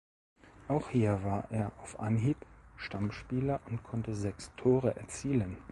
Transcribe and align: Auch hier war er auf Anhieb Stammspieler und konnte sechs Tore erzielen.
Auch 0.67 0.89
hier 0.89 1.23
war 1.23 1.51
er 1.51 1.71
auf 1.79 1.99
Anhieb 1.99 2.37
Stammspieler 2.75 3.59
und 3.69 3.83
konnte 3.83 4.15
sechs 4.15 4.51
Tore 4.57 4.95
erzielen. 4.95 5.57